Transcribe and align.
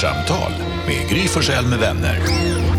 Kvartsamtal 0.00 0.52
med 0.86 1.08
Gry 1.08 1.28
Forssell 1.28 1.66
med 1.66 1.78
vänner. 1.78 2.18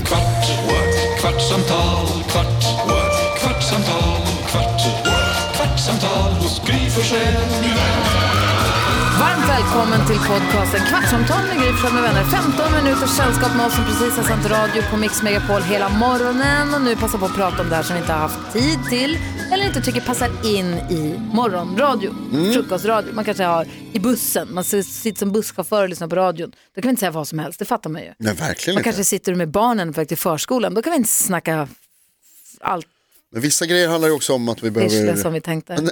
Kvart, 0.05 0.45
what? 0.67 1.19
kvartsamtal, 1.19 2.07
kvart, 2.31 2.63
what? 2.87 3.39
kvartsamtal, 3.39 4.21
kvart, 4.51 4.81
what? 5.05 5.55
kvartsamtal 5.55 6.31
hos 6.33 6.61
Gry 6.65 6.89
Forssell 6.89 7.33
med 7.61 7.69
vänner. 7.69 8.50
Varmt 9.21 9.49
välkommen 9.49 10.07
till 10.07 10.17
podcasten 10.17 10.79
Kvartsamtal 10.89 11.47
med 11.47 11.57
Gry 11.57 11.71
med 11.93 12.03
vänner. 12.03 12.23
15 12.23 12.83
minuters 12.83 13.09
sällskap 13.09 13.55
med 13.57 13.65
oss 13.65 13.75
som 13.75 13.85
precis 13.85 14.17
har 14.17 14.23
sänt 14.23 14.45
radio 14.49 14.81
på 14.91 14.97
Mix 14.97 15.23
Megapol 15.23 15.61
hela 15.61 15.89
morgonen 15.89 16.73
och 16.73 16.81
nu 16.81 16.95
passar 16.95 17.17
på 17.17 17.25
att 17.25 17.35
prata 17.35 17.61
om 17.61 17.69
det 17.69 17.75
här 17.75 17.83
som 17.83 17.95
vi 17.95 17.99
inte 17.99 18.13
har 18.13 18.19
haft 18.19 18.53
tid 18.53 18.79
till 18.89 19.17
eller 19.53 19.65
inte 19.65 19.81
tycker 19.81 20.01
passar 20.01 20.29
in 20.45 20.73
i 20.97 21.19
morgonradio, 21.33 22.15
frukostradio. 22.53 23.13
Man 23.13 23.25
kanske 23.25 23.43
har 23.43 23.67
i 23.93 23.99
bussen, 23.99 24.53
man 24.53 24.63
sitter 24.63 25.19
som 25.19 25.31
busschaufför 25.31 25.83
och 25.83 25.89
lyssnar 25.89 26.07
på 26.07 26.15
radion. 26.15 26.51
Då 26.75 26.81
kan 26.81 26.87
vi 26.87 26.89
inte 26.89 26.99
säga 26.99 27.11
vad 27.11 27.27
som 27.27 27.39
helst, 27.39 27.59
det 27.59 27.65
fattar 27.65 27.89
man 27.89 28.01
ju. 28.01 28.13
Nej, 28.17 28.33
verkligen 28.33 28.75
Man 28.75 28.79
inte. 28.79 28.83
kanske 28.83 29.03
sitter 29.03 29.35
med 29.35 29.49
barnen 29.49 29.93
på 29.93 30.01
väg 30.01 30.07
till 30.07 30.17
förskolan, 30.17 30.73
då 30.73 30.81
kan 30.81 30.91
vi 30.91 30.97
inte 30.97 31.09
snacka 31.09 31.67
allt 32.61 32.87
Men 33.31 33.41
vissa 33.41 33.65
grejer 33.65 33.89
handlar 33.89 34.07
ju 34.07 34.13
också 34.15 34.33
om 34.33 34.49
att 34.49 34.63
vi 34.63 34.69
det 34.69 34.71
behöver... 34.71 35.15
som 35.15 35.33
vi 35.33 35.41
tänkte. 35.41 35.75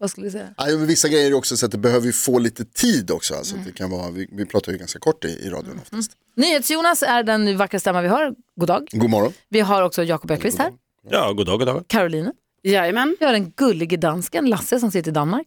vad 0.00 0.10
skulle 0.10 0.26
du 0.26 0.30
säga? 0.30 0.54
Nej, 0.58 0.76
men 0.76 0.86
vissa 0.86 1.08
grejer 1.08 1.30
är 1.30 1.34
också 1.34 1.56
så 1.56 1.66
att 1.66 1.72
det 1.72 1.78
behöver 1.78 2.06
ju 2.06 2.12
få 2.12 2.38
lite 2.38 2.64
tid 2.64 3.10
också. 3.10 3.34
Alltså, 3.34 3.54
Mm. 3.54 3.60
att 3.66 3.72
det 3.72 3.78
kan 3.78 3.90
vara, 3.90 4.10
vi, 4.10 4.28
vi 4.32 4.46
pratar 4.46 4.72
ju 4.72 4.78
ganska 4.78 4.98
kort 4.98 5.24
i, 5.24 5.28
i 5.28 5.50
radion 5.50 5.78
oftast. 5.82 6.10
NyhetsJonas 6.36 7.02
är 7.02 7.22
den 7.22 7.56
vackra 7.56 7.80
stämma 7.80 8.02
vi 8.02 8.08
har. 8.08 8.34
God 8.56 8.68
dag. 8.68 8.88
God 8.92 9.10
morgon. 9.10 9.32
Vi 9.48 9.60
har 9.60 9.82
också 9.82 10.04
Jakob 10.04 10.30
Ökvist 10.30 10.58
här. 10.58 10.72
Ja, 11.10 11.32
god 11.32 11.46
dag, 11.46 11.58
god 11.58 11.68
dag. 11.68 11.84
Caroline. 11.88 12.32
Jajamän. 12.62 13.16
Vi 13.20 13.26
har 13.26 13.32
den 13.32 13.50
gullige 13.50 13.96
dansken 13.96 14.46
Lasse 14.50 14.80
som 14.80 14.90
sitter 14.90 15.10
i 15.10 15.14
Danmark. 15.14 15.46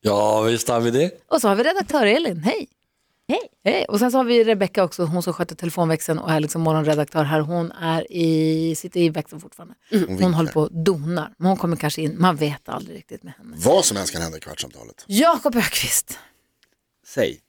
Ja, 0.00 0.40
visst 0.42 0.68
har 0.68 0.80
vi 0.80 0.90
det. 0.90 1.10
Och 1.28 1.40
så 1.40 1.48
har 1.48 1.56
vi 1.56 1.62
redaktör 1.62 2.06
Elin. 2.06 2.42
Hej! 2.42 2.68
Hej! 3.28 3.40
Hej! 3.64 3.84
Och 3.84 3.98
sen 3.98 4.10
så 4.10 4.16
har 4.16 4.24
vi 4.24 4.44
Rebecka 4.44 4.84
också, 4.84 5.04
hon 5.04 5.22
som 5.22 5.32
sköter 5.32 5.56
telefonväxeln 5.56 6.18
och 6.18 6.30
är 6.30 6.40
liksom 6.40 6.62
morgonredaktör 6.62 7.24
här. 7.24 7.40
Hon 7.40 7.72
är 7.72 8.12
i, 8.12 8.74
sitter 8.74 9.00
i 9.00 9.08
växeln 9.08 9.40
fortfarande. 9.40 9.74
Hon 10.08 10.34
håller 10.34 10.52
på 10.52 10.60
och 10.60 10.72
donar. 10.72 11.34
Men 11.36 11.48
hon 11.48 11.56
kommer 11.56 11.76
kanske 11.76 12.02
in, 12.02 12.16
man 12.18 12.36
vet 12.36 12.68
aldrig 12.68 12.96
riktigt 12.96 13.22
med 13.22 13.32
henne. 13.38 13.56
Vad 13.58 13.84
som 13.84 13.96
helst 13.96 14.12
kan 14.12 14.22
hända 14.22 14.38
i 14.38 14.40
kvartsamtalet. 14.40 15.04
Jakob 15.06 15.56
Ökvist, 15.56 16.18
Säg. 17.06 17.40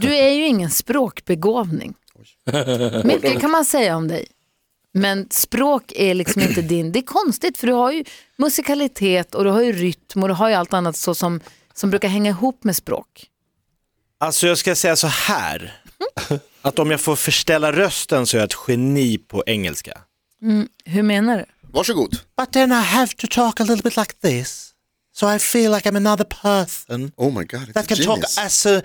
du 0.00 0.14
är 0.16 0.30
ju 0.30 0.46
ingen 0.46 0.70
språkbegåvning. 0.70 1.94
Mycket 3.04 3.40
kan 3.40 3.50
man 3.50 3.64
säga 3.64 3.96
om 3.96 4.08
dig. 4.08 4.26
Men 4.92 5.26
språk 5.30 5.92
är 5.96 6.14
liksom 6.14 6.42
inte 6.42 6.62
din, 6.62 6.92
det 6.92 6.98
är 6.98 7.02
konstigt 7.02 7.58
för 7.58 7.66
du 7.66 7.72
har 7.72 7.92
ju 7.92 8.04
musikalitet 8.36 9.34
och 9.34 9.44
du 9.44 9.50
har 9.50 9.62
ju 9.62 9.72
rytm 9.72 10.22
och 10.22 10.28
du 10.28 10.34
har 10.34 10.48
ju 10.48 10.54
allt 10.54 10.72
annat 10.72 10.96
så 10.96 11.14
som, 11.14 11.40
som 11.74 11.90
brukar 11.90 12.08
hänga 12.08 12.30
ihop 12.30 12.64
med 12.64 12.76
språk. 12.76 13.30
Alltså 14.20 14.46
jag 14.46 14.58
ska 14.58 14.74
säga 14.74 14.96
så 14.96 15.06
här, 15.06 15.80
att 16.62 16.78
om 16.78 16.90
jag 16.90 17.00
får 17.00 17.16
förställa 17.16 17.72
rösten 17.72 18.26
så 18.26 18.36
är 18.36 18.40
jag 18.40 18.46
ett 18.50 18.58
geni 18.68 19.18
på 19.18 19.42
engelska. 19.46 20.00
Hur 20.84 21.02
menar 21.02 21.38
du? 21.38 21.44
Varsågod. 21.72 22.10
But 22.36 22.52
then 22.52 22.72
I 22.72 22.74
have 22.74 23.12
to 23.16 23.26
talk 23.30 23.60
a 23.60 23.64
little 23.64 23.82
bit 23.82 23.96
like 23.96 24.12
this. 24.22 24.70
So 25.14 25.34
I 25.34 25.38
feel 25.38 25.70
like 25.72 25.88
I'm 25.90 25.96
another 25.96 26.24
person 26.24 27.12
Oh 27.16 27.32
my 27.38 27.44
god, 27.44 27.60
it's 27.68 27.72
that 27.72 27.84
a 27.84 27.94
can 27.94 27.96
talk 28.04 28.16
genius. 28.16 28.38
as 28.38 28.66
a 28.66 28.82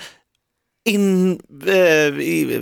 in... 0.85 1.31
eh, 1.67 1.73
i- 2.19 2.61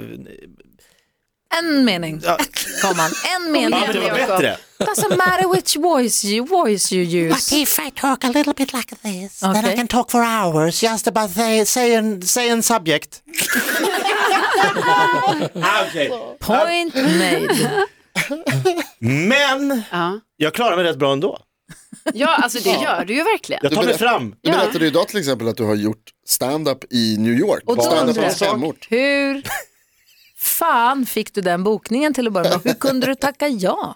En 1.59 1.85
mening. 1.85 2.21
ja, 2.23 2.37
Kom 2.81 2.99
on. 2.99 3.11
En 3.35 3.51
mening. 3.51 3.79
ja, 3.87 3.93
det 3.93 3.99
var 3.99 4.11
bättre. 4.17 4.57
Doesn't 4.79 5.17
matter 5.17 5.53
which 5.55 5.75
voice 5.77 6.25
you, 6.25 6.45
voice 6.47 6.91
you 6.93 7.03
use. 7.29 7.55
if 7.55 7.79
I 7.79 7.91
talk 7.91 8.23
a 8.23 8.27
little 8.27 8.53
bit 8.53 8.73
like 8.73 8.95
this, 8.95 9.39
then 9.39 9.55
I 9.55 9.59
Okay. 9.59 9.75
can 9.75 9.87
talk 9.87 10.11
for 10.11 10.23
hours 10.23 10.83
just 10.83 11.07
about 11.07 11.31
say, 11.31 11.65
say, 11.65 11.95
an, 11.95 12.21
say 12.21 12.49
an 12.49 12.63
subject. 12.63 13.21
okay. 15.87 16.09
Point 16.39 16.95
made. 16.95 17.85
Men 18.99 19.83
Ja. 19.91 20.19
jag 20.37 20.53
klarar 20.53 20.75
mig 20.75 20.85
rätt 20.85 20.97
bra 20.97 21.11
ändå. 21.13 21.39
ja, 22.13 22.35
alltså 22.35 22.59
det 22.59 22.69
gör 22.69 23.05
du 23.05 23.13
ju 23.15 23.23
verkligen. 23.23 23.59
Jag 23.63 23.73
tar 23.73 23.83
mig 23.83 23.97
fram. 23.97 24.35
Du 24.41 24.51
berättade 24.51 24.79
ju 24.79 24.87
idag 24.87 25.07
till 25.07 25.19
exempel 25.19 25.47
att 25.47 25.57
du 25.57 25.63
har 25.63 25.75
gjort 25.75 26.03
stand-up 26.27 26.83
i 26.93 27.17
New 27.17 27.33
York. 27.33 27.63
Och 27.65 27.75
då 27.75 27.81
stand-up 27.81 28.17
undrar 28.17 28.33
jag, 28.41 28.73
hur 28.89 29.43
fan 30.59 31.05
fick 31.05 31.33
du 31.33 31.41
den 31.41 31.63
bokningen 31.63 32.13
till 32.13 32.27
att 32.27 32.33
börja 32.33 32.49
med? 32.49 32.61
Hur 32.63 32.73
kunde 32.73 33.07
du 33.07 33.15
tacka 33.15 33.47
ja? 33.47 33.95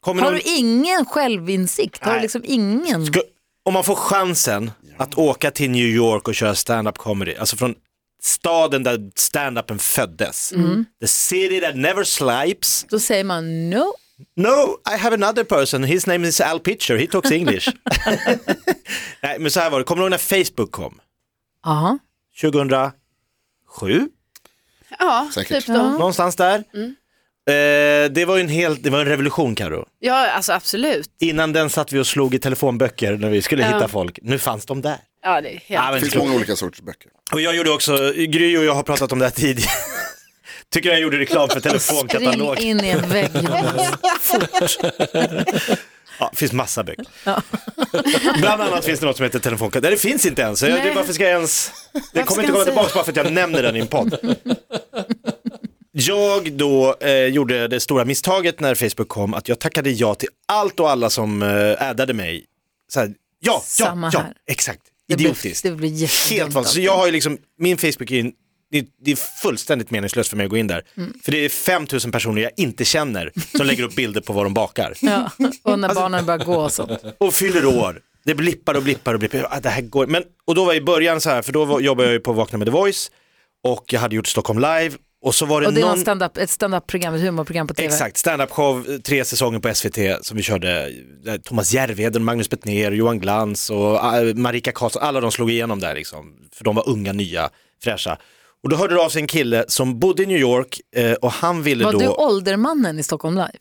Kommer 0.00 0.22
Har 0.22 0.30
någon- 0.30 0.40
du 0.44 0.50
ingen 0.50 1.04
självinsikt? 1.04 2.04
Har 2.04 2.10
du 2.10 2.16
Nej. 2.16 2.22
liksom 2.22 2.42
ingen? 2.44 3.06
Ska, 3.06 3.20
om 3.64 3.74
man 3.74 3.84
får 3.84 3.94
chansen 3.94 4.70
att 4.98 5.18
åka 5.18 5.50
till 5.50 5.70
New 5.70 5.86
York 5.86 6.28
och 6.28 6.34
köra 6.34 6.54
stand-up 6.54 6.98
comedy, 6.98 7.34
alltså 7.34 7.56
från 7.56 7.74
staden 8.22 8.82
där 8.82 9.10
stand-upen 9.16 9.78
föddes, 9.78 10.52
the 11.00 11.06
city 11.08 11.60
that 11.60 11.76
never 11.76 12.04
slipes. 12.04 12.86
Då 12.88 12.98
säger 13.00 13.24
man 13.24 13.70
no. 13.70 13.92
No, 14.36 14.78
I 14.94 14.96
have 14.98 15.14
another 15.14 15.44
person, 15.44 15.84
his 15.84 16.06
name 16.06 16.28
is 16.28 16.40
Al 16.40 16.60
Pitcher, 16.60 16.96
he 16.96 17.06
talks 17.06 17.30
English. 17.30 17.68
Nej, 19.22 19.36
men 19.38 19.50
så 19.50 19.60
här 19.60 19.70
var 19.70 19.78
det, 19.78 19.84
kommer 19.84 20.00
du 20.02 20.04
ihåg 20.04 20.10
när 20.10 20.44
Facebook 20.44 20.70
kom? 20.72 21.00
Ja. 21.64 21.98
2007? 22.40 24.08
Ja, 24.98 25.30
Säkert. 25.34 25.56
typ 25.66 25.66
då. 25.66 25.82
Någonstans 25.82 26.36
där. 26.36 26.54
Eh, 26.58 28.10
det 28.10 28.24
var 28.26 28.36
ju 28.36 28.40
en, 28.40 28.48
helt, 28.48 28.82
det 28.82 28.90
var 28.90 28.98
en 29.00 29.06
revolution 29.06 29.54
Karo. 29.54 29.86
Ja, 29.98 30.30
alltså 30.30 30.52
absolut. 30.52 31.10
Innan 31.20 31.52
den 31.52 31.70
satt 31.70 31.92
vi 31.92 31.98
och 31.98 32.06
slog 32.06 32.34
i 32.34 32.38
telefonböcker 32.38 33.12
när 33.16 33.30
vi 33.30 33.42
skulle 33.42 33.62
Ja. 33.62 33.68
hitta 33.74 33.88
folk. 33.88 34.18
Nu 34.22 34.38
fanns 34.38 34.66
de 34.66 34.82
där. 34.82 34.96
Ja, 35.22 35.40
det 35.40 35.48
är 35.48 35.50
helt... 35.52 35.64
Ja, 35.68 35.82
men 35.84 35.94
Det 35.94 36.00
finns 36.00 36.14
många 36.16 36.34
olika 36.34 36.56
sorters 36.56 36.80
böcker. 36.80 37.10
Och 37.32 37.40
jag 37.40 37.56
gjorde 37.56 37.70
också, 37.70 38.12
Gry 38.16 38.56
och 38.58 38.64
jag 38.64 38.74
har 38.74 38.82
pratat 38.82 39.12
om 39.12 39.18
det 39.18 39.24
här 39.24 39.32
tidigare. 39.32 39.70
Tycker 40.72 40.88
jag 40.88 41.00
gjorde 41.00 41.18
reklam 41.18 41.48
för 41.48 41.60
Spring 41.60 41.72
telefonkatalog. 41.72 42.58
in 42.58 42.84
i 42.84 42.88
en 42.88 43.08
vägg. 43.08 43.30
Jonas. 43.34 44.78
Ja, 46.18 46.28
det 46.32 46.36
finns 46.36 46.52
massa 46.52 46.84
böcker. 46.84 47.06
Bland 48.40 48.62
annat 48.62 48.84
finns 48.84 49.00
det 49.00 49.06
något 49.06 49.16
som 49.16 49.24
heter 49.24 49.38
telefonkatalog. 49.38 49.82
Nej, 49.82 49.90
det 49.92 49.98
finns 50.10 50.26
inte 50.26 50.42
ens. 50.42 50.62
Jag, 50.62 50.82
det, 50.84 50.92
varför 50.94 51.12
ska 51.12 51.24
jag 51.24 51.32
ens... 51.32 51.72
Det 52.12 52.22
kommer 52.22 52.42
inte 52.42 52.52
komma 52.52 52.64
tillbaka 52.64 52.90
bara 52.94 53.04
för 53.04 53.12
att 53.12 53.16
jag 53.16 53.32
nämner 53.32 53.62
den 53.62 53.76
i 53.76 53.78
en 53.78 53.86
podd. 53.86 54.18
Jag 55.92 56.52
då 56.52 56.96
eh, 57.00 57.26
gjorde 57.26 57.68
det 57.68 57.80
stora 57.80 58.04
misstaget 58.04 58.60
när 58.60 58.74
Facebook 58.74 59.08
kom 59.08 59.34
att 59.34 59.48
jag 59.48 59.58
tackade 59.58 59.90
ja 59.90 60.14
till 60.14 60.28
allt 60.48 60.80
och 60.80 60.90
alla 60.90 61.10
som 61.10 61.42
eh, 61.42 61.88
addade 61.90 62.14
mig. 62.14 62.44
Så 62.92 63.00
här, 63.00 63.14
ja, 63.40 63.62
Samma 63.64 64.06
ja, 64.06 64.10
ja, 64.14 64.20
här. 64.20 64.32
exakt. 64.50 64.80
Det 65.08 65.16
blir- 65.16 65.26
Idiotiskt. 65.26 65.62
det 65.62 65.70
blir 65.70 66.30
Helt 66.30 66.52
vansinnigt. 66.54 66.68
Så 66.74 66.80
jag 66.80 66.96
har 66.96 67.06
ju 67.06 67.12
liksom, 67.12 67.38
min 67.58 67.78
Facebook 67.78 68.10
är, 68.10 68.30
det, 68.70 68.86
det 69.04 69.12
är 69.12 69.16
fullständigt 69.16 69.90
meningslöst 69.90 70.30
för 70.30 70.36
mig 70.36 70.44
att 70.44 70.50
gå 70.50 70.56
in 70.56 70.66
där. 70.66 70.84
Mm. 70.96 71.12
För 71.24 71.32
det 71.32 71.44
är 71.44 71.48
5000 71.48 72.12
personer 72.12 72.42
jag 72.42 72.52
inte 72.56 72.84
känner 72.84 73.32
som 73.56 73.66
lägger 73.66 73.84
upp 73.84 73.94
bilder 73.94 74.20
på 74.20 74.32
vad 74.32 74.44
de 74.46 74.54
bakar. 74.54 74.94
Ja. 75.00 75.30
Och 75.62 75.78
när 75.78 75.94
barnen 75.94 76.26
börjar 76.26 76.44
gå 76.44 76.54
och 76.54 76.72
sånt. 76.72 76.90
Och 77.18 77.34
fyller 77.34 77.66
år. 77.66 78.00
Det 78.24 78.34
blippar 78.34 78.74
och 78.74 78.82
blippar 78.82 79.14
och 79.14 79.20
blippar. 79.20 79.46
Ah, 79.50 79.60
det 79.60 79.68
här 79.68 79.82
går. 79.82 80.06
Men, 80.06 80.22
och 80.44 80.54
då 80.54 80.64
var 80.64 80.74
i 80.74 80.80
början 80.80 81.20
så 81.20 81.30
här, 81.30 81.42
för 81.42 81.52
då 81.52 81.64
var, 81.64 81.80
jobbade 81.80 82.08
jag 82.08 82.12
ju 82.12 82.20
på 82.20 82.32
Vakna 82.32 82.58
med 82.58 82.66
The 82.66 82.72
Voice 82.72 83.10
och 83.64 83.92
jag 83.92 84.00
hade 84.00 84.16
gjort 84.16 84.26
Stockholm 84.26 84.58
Live 84.58 84.96
och 85.20 85.34
så 85.34 85.46
var 85.46 85.60
det 85.60 85.66
Och 85.66 85.72
det 85.72 85.80
är 85.80 85.82
någon... 85.82 85.90
någon 85.90 86.00
stand-up, 86.00 86.36
ett 86.36 86.50
stand-up-program, 86.50 87.14
ett 87.14 87.20
humorprogram 87.20 87.66
på 87.66 87.74
tv. 87.74 87.86
Exakt, 87.86 88.16
standup-show, 88.16 88.94
eh, 88.94 88.98
tre 88.98 89.24
säsonger 89.24 89.58
på 89.58 89.74
SVT 89.74 90.26
som 90.26 90.36
vi 90.36 90.42
körde. 90.42 90.92
Där 91.24 91.38
Thomas 91.38 91.72
Järvheden, 91.72 92.24
Magnus 92.24 92.50
Bettner, 92.50 92.92
Johan 92.92 93.18
Glans 93.18 93.70
och 93.70 94.16
äh, 94.16 94.34
Marika 94.34 94.72
Karlsson, 94.72 95.02
alla 95.02 95.20
de 95.20 95.32
slog 95.32 95.50
igenom 95.50 95.80
där 95.80 95.94
liksom. 95.94 96.34
För 96.52 96.64
de 96.64 96.74
var 96.74 96.88
unga, 96.88 97.12
nya, 97.12 97.50
fräscha. 97.82 98.18
Och 98.62 98.68
då 98.68 98.76
hörde 98.76 98.94
det 98.94 99.00
av 99.00 99.08
sig 99.08 99.20
en 99.22 99.26
kille 99.28 99.64
som 99.68 99.98
bodde 99.98 100.22
i 100.22 100.26
New 100.26 100.38
York 100.38 100.80
eh, 100.96 101.12
och 101.12 101.32
han 101.32 101.62
ville 101.62 101.84
Var 101.84 101.92
då... 101.92 101.98
du 101.98 102.08
åldermannen 102.08 102.98
i 102.98 103.02
Stockholm 103.02 103.34
Live? 103.34 103.52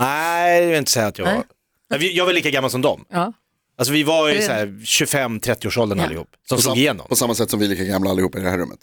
Nej, 0.00 0.60
jag 0.62 0.68
vill 0.68 0.78
inte 0.78 0.90
säga 0.90 1.06
att 1.06 1.18
jag 1.18 1.24
Nej. 1.24 1.36
var. 1.36 1.98
Nej, 1.98 2.16
Jag 2.16 2.26
var 2.26 2.32
lika 2.32 2.50
gammal 2.50 2.70
som 2.70 2.82
dem. 2.82 3.04
Ja. 3.10 3.32
Alltså 3.78 3.92
vi 3.92 4.02
var 4.02 4.30
i 4.30 4.36
det- 4.36 4.42
så 4.42 4.52
här 4.52 4.66
25-30 4.66 5.66
års 5.66 5.78
åldern 5.78 5.98
Ja. 5.98 6.04
allihop. 6.04 6.28
Som 6.48 6.56
På, 6.56 6.62
slog 6.62 6.72
sam- 6.72 6.78
igenom. 6.78 7.08
på 7.08 7.16
samma 7.16 7.34
sätt 7.34 7.50
som 7.50 7.58
vi 7.60 7.64
är 7.66 7.68
lika 7.70 7.84
gamla 7.84 8.10
allihopa 8.10 8.38
i 8.38 8.42
det 8.42 8.50
här 8.50 8.58
rummet. 8.58 8.78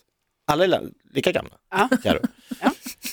Alla 0.47 0.63
är 0.65 0.81
lika 1.13 1.31
gamla. 1.31 1.51
Ja. 1.71 1.89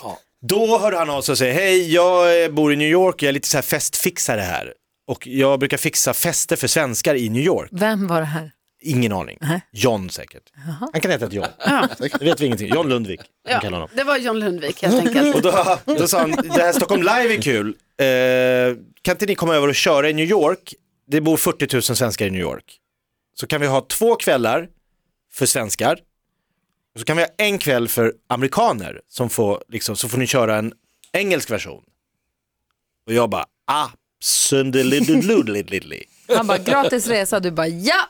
Ja. 0.02 0.18
Då 0.42 0.78
hörde 0.78 0.98
han 0.98 1.10
av 1.10 1.22
sig 1.22 1.32
och 1.32 1.38
säger, 1.38 1.54
hej 1.54 1.92
jag 1.94 2.44
eh, 2.44 2.50
bor 2.50 2.72
i 2.72 2.76
New 2.76 2.88
York, 2.88 3.22
jag 3.22 3.28
är 3.28 3.32
lite 3.32 3.48
så 3.48 3.56
här 3.56 3.62
festfixare 3.62 4.40
här. 4.40 4.74
Och 5.06 5.26
jag 5.26 5.58
brukar 5.60 5.76
fixa 5.76 6.14
fester 6.14 6.56
för 6.56 6.66
svenskar 6.68 7.14
i 7.14 7.28
New 7.28 7.42
York. 7.42 7.68
Vem 7.72 8.06
var 8.06 8.20
det 8.20 8.26
här? 8.26 8.52
Ingen 8.80 9.12
aning. 9.12 9.38
Nej. 9.40 9.60
John 9.72 10.10
säkert. 10.10 10.42
Han 10.92 11.00
kan 11.00 11.10
heta 11.10 11.26
ett 11.26 11.32
John. 11.32 11.46
Ja. 11.58 11.88
Det 11.98 12.24
vet 12.24 12.40
vi 12.40 12.46
ingenting. 12.46 12.68
John 12.68 12.88
Lundvik. 12.88 13.20
Ja. 13.20 13.50
Ja, 13.50 13.60
Kallar 13.60 13.72
honom. 13.78 13.88
det 13.94 14.04
var 14.04 14.16
John 14.16 14.38
Lundvik 14.38 14.82
helt 14.82 15.06
enkelt. 15.06 15.34
Och 15.36 15.42
då, 15.42 15.78
då 15.98 16.08
sa 16.08 16.18
han, 16.20 16.30
det 16.30 16.62
här 16.62 16.72
Stockholm 16.72 17.02
Live 17.02 17.34
är 17.34 17.42
kul. 17.42 17.68
Eh, 17.68 18.76
kan 19.02 19.14
inte 19.14 19.26
ni 19.26 19.34
komma 19.34 19.54
över 19.54 19.68
och 19.68 19.74
köra 19.74 20.10
i 20.10 20.12
New 20.12 20.26
York? 20.30 20.74
Det 21.06 21.20
bor 21.20 21.36
40 21.36 21.74
000 21.74 21.82
svenskar 21.82 22.26
i 22.26 22.30
New 22.30 22.40
York. 22.40 22.78
Så 23.34 23.46
kan 23.46 23.60
vi 23.60 23.66
ha 23.66 23.80
två 23.80 24.16
kvällar 24.16 24.68
för 25.32 25.46
svenskar. 25.46 25.98
Och 26.94 27.00
så 27.00 27.04
kan 27.06 27.16
vi 27.16 27.22
ha 27.22 27.30
en 27.38 27.58
kväll 27.58 27.88
för 27.88 28.12
amerikaner 28.28 29.00
som 29.08 29.30
får, 29.30 29.62
liksom, 29.68 29.96
så 29.96 30.08
får 30.08 30.18
ni 30.18 30.26
köra 30.26 30.56
en 30.56 30.72
engelsk 31.12 31.50
version. 31.50 31.82
Och 33.06 33.12
jag 33.12 33.30
bara, 33.30 33.44
absolutely. 33.66 35.22
Han 36.36 36.46
bara, 36.46 36.58
gratis 36.58 37.06
resa, 37.06 37.40
du 37.40 37.50
bara, 37.50 37.66
ja! 37.68 38.08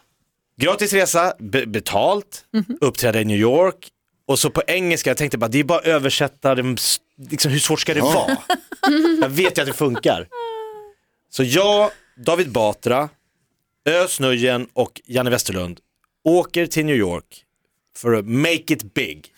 Gratis 0.60 0.92
resa, 0.92 1.34
be- 1.38 1.66
betalt, 1.66 2.44
uppträda 2.80 3.20
i 3.20 3.24
New 3.24 3.36
York 3.38 3.88
och 4.26 4.38
så 4.38 4.50
på 4.50 4.62
engelska, 4.66 5.10
jag 5.10 5.16
tänkte 5.16 5.38
bara 5.38 5.48
det 5.48 5.58
är 5.58 5.64
bara 5.64 5.78
att 5.78 5.86
översätta, 5.86 6.54
liksom, 7.30 7.52
hur 7.52 7.58
svårt 7.58 7.80
ska 7.80 7.94
det 7.94 8.00
vara? 8.00 8.36
jag 9.22 9.28
vet 9.28 9.58
ju 9.58 9.62
att 9.62 9.68
det 9.68 9.74
funkar. 9.74 10.28
Så 11.30 11.42
jag, 11.44 11.90
David 12.16 12.52
Batra, 12.52 13.08
Özz 13.88 14.20
Nujen 14.20 14.68
och 14.72 15.00
Janne 15.04 15.30
Westerlund 15.30 15.80
åker 16.24 16.66
till 16.66 16.86
New 16.86 16.96
York 16.96 17.44
för 17.96 18.12
att 18.12 18.26
make 18.26 18.54
it 18.72 18.94
big. 18.94 19.34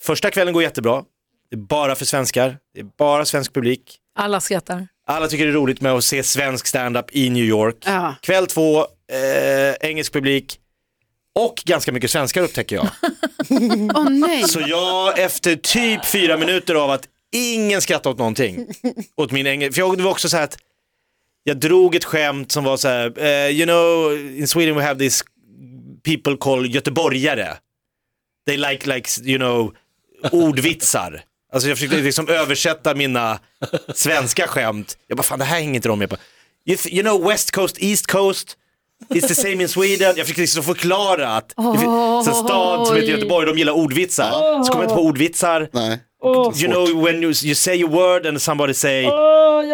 Första 0.00 0.30
kvällen 0.30 0.54
går 0.54 0.62
jättebra, 0.62 1.04
det 1.50 1.56
är 1.56 1.60
bara 1.60 1.94
för 1.94 2.04
svenskar, 2.04 2.58
det 2.74 2.80
är 2.80 2.86
bara 2.98 3.24
svensk 3.24 3.52
publik. 3.54 3.96
Alla 4.14 4.40
skrattar. 4.40 4.88
Alla 5.06 5.28
tycker 5.28 5.44
det 5.46 5.50
är 5.50 5.54
roligt 5.54 5.80
med 5.80 5.92
att 5.92 6.04
se 6.04 6.22
svensk 6.22 6.66
stand-up 6.66 7.06
i 7.12 7.30
New 7.30 7.44
York. 7.44 7.76
Ja. 7.86 8.14
Kväll 8.22 8.46
två, 8.46 8.86
eh, 9.10 9.88
engelsk 9.88 10.12
publik 10.12 10.58
och 11.34 11.62
ganska 11.64 11.92
mycket 11.92 12.10
svenskar 12.10 12.42
upptäcker 12.42 12.76
jag. 12.76 12.88
Åh 13.96 14.10
nej. 14.10 14.42
Så 14.42 14.60
jag 14.66 15.18
efter 15.18 15.56
typ 15.56 16.06
fyra 16.06 16.36
minuter 16.36 16.74
av 16.74 16.90
att 16.90 17.08
ingen 17.32 17.80
skrattar 17.80 18.10
åt 18.10 18.18
någonting, 18.18 18.66
åt 19.16 19.30
min 19.32 19.46
engelska, 19.46 19.72
för 19.74 19.80
jag, 19.80 19.98
det 19.98 20.02
var 20.04 20.10
också 20.10 20.28
så 20.28 20.36
här 20.36 20.44
att 20.44 20.58
jag 21.44 21.56
drog 21.56 21.94
ett 21.94 22.04
skämt 22.04 22.52
som 22.52 22.64
var 22.64 22.76
så 22.76 22.88
här, 22.88 23.18
eh, 23.18 23.50
you 23.50 23.66
know, 23.66 24.18
in 24.38 24.48
Sweden 24.48 24.74
we 24.74 24.82
have 24.82 24.98
this 24.98 25.24
people 26.02 26.36
called 26.36 26.70
göteborgare. 26.70 27.56
They 28.46 28.56
like, 28.56 28.94
like, 28.94 29.10
you 29.24 29.38
know, 29.38 29.74
ordvitsar. 30.32 31.24
Alltså 31.52 31.68
jag 31.68 31.78
försökte 31.78 31.96
liksom 31.96 32.28
översätta 32.28 32.94
mina 32.94 33.40
svenska 33.94 34.46
skämt. 34.46 34.98
Jag 35.06 35.16
bara, 35.16 35.22
fan 35.22 35.38
det 35.38 35.44
här 35.44 35.56
hänger 35.56 35.74
inte 35.74 35.88
de 35.88 35.98
med 35.98 36.10
på. 36.10 36.16
You, 36.66 36.78
you 36.86 37.02
know 37.02 37.28
West 37.28 37.50
Coast, 37.50 37.76
East 37.80 38.06
Coast, 38.06 38.56
it's 39.08 39.28
the 39.28 39.34
same 39.34 39.62
in 39.62 39.68
Sweden. 39.68 40.14
Jag 40.16 40.26
fick 40.26 40.36
liksom 40.36 40.62
förklara 40.62 41.28
att 41.36 41.48
det 41.56 41.78
finns 41.78 42.28
en 42.28 42.34
stad 42.34 42.86
som 42.86 42.96
heter 42.96 43.08
Göteborg, 43.08 43.46
de 43.46 43.58
gillar 43.58 43.72
ordvitsar. 43.72 44.30
Så 44.64 44.72
kom 44.72 44.80
jag 44.80 44.84
inte 44.84 44.94
på 44.94 45.02
ordvitsar. 45.02 45.68
Nej. 45.72 46.00
You 46.24 46.68
know 46.72 47.02
when 47.04 47.22
you, 47.22 47.32
you 47.44 47.54
say 47.54 47.84
a 47.84 47.86
word 47.86 48.26
and 48.26 48.42
somebody 48.42 48.74
say, 48.74 49.02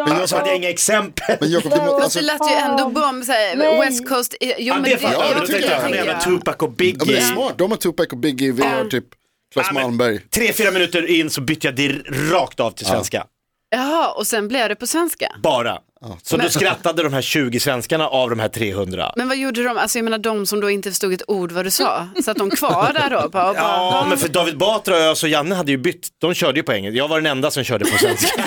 Men 0.09 0.29
så 0.29 0.37
hade 0.37 0.49
jag 0.49 0.57
inga 0.57 0.71
exempel. 0.71 1.37
men 1.41 1.51
Jakob, 1.51 1.71
det 1.71 1.77
må, 1.87 1.95
alltså, 2.01 2.19
det 2.19 2.25
lät 2.25 2.51
ju 2.51 2.55
ändå 2.55 2.89
bra 2.89 3.13
med 3.13 3.79
West 3.81 4.09
Coast. 4.09 4.35
Jo, 4.41 4.53
Ja, 4.59 4.75
men 4.75 4.83
det 4.83 4.97
fattar 4.99 5.15
ja, 5.15 5.27
jag, 5.27 5.37
det 5.37 5.41
då 5.41 5.47
tycker 5.47 5.71
jag, 5.71 5.83
jag. 5.83 5.91
igen 5.91 6.07
med 6.07 6.21
Tupac 6.25 6.57
och 6.57 6.63
ja, 6.63 6.69
men 6.69 6.77
det 6.77 6.85
är 6.91 7.07
Biggie. 7.07 7.21
smart, 7.21 7.55
de 7.59 7.71
har 7.71 7.79
Tupac 7.79 8.07
och 8.13 8.19
Biggie, 8.19 8.53
vi 8.53 8.63
har 8.63 8.85
typ 8.85 9.05
Claes 9.53 9.67
Ja, 9.75 9.81
Malmberg. 9.81 10.21
Tre, 10.31 10.53
fyra 10.53 10.71
minuter 10.71 11.11
in 11.11 11.31
så 11.31 11.41
bytte 11.41 11.67
jag 11.67 12.01
rakt 12.33 12.61
av 12.61 12.71
till 12.71 12.87
svenska. 12.87 13.25
Jaha, 13.71 14.09
och 14.13 14.27
sen 14.27 14.49
blev 14.49 14.69
det 14.69 14.75
på 14.77 14.87
svenska. 14.87 15.27
Bara. 15.43 15.79
Så 16.23 16.37
då 16.37 16.49
skrattade 16.49 17.03
de 17.03 17.13
här 17.13 17.23
20 17.23 17.61
svenskarna 17.61 18.09
av 18.09 18.31
de 18.31 18.39
här 18.41 18.49
300. 18.49 19.13
Men 19.17 19.29
vad 19.29 19.37
gjorde 19.37 19.63
de, 19.65 19.79
alltså 19.79 19.99
jag 19.99 20.05
menar 20.05 20.19
de 20.19 20.47
som 20.47 20.61
då 20.61 20.71
inte 20.71 20.91
förstod 20.91 21.13
ett 21.13 21.23
ord 21.27 21.53
vad 21.53 21.65
du 21.65 21.71
sa, 21.71 22.09
satt 22.25 22.37
de 22.37 22.51
kvar 22.51 22.93
där 22.95 23.11
då? 23.11 23.29
Bara, 23.29 23.49
och 23.49 23.55
bara, 23.55 23.55
Ja, 23.55 24.07
men 24.09 24.19
för 24.19 24.29
David 24.29 24.59
Batra, 24.59 25.11
och 25.11 25.17
Janne 25.29 25.55
hade 25.55 25.71
ju 25.71 25.79
bytt. 25.79 26.09
De 26.19 26.35
körde 26.35 26.59
ju 26.59 26.63
på 26.63 26.73
engelska. 26.73 26.99
Jag 26.99 27.09
var 27.09 27.17
den 27.21 27.27
enda 27.27 27.51
som 27.51 27.65
körde 27.65 27.85
på 27.85 27.99
svenska. 27.99 28.45